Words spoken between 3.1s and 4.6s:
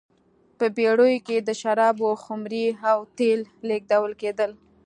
تېل لېږدول کېدل.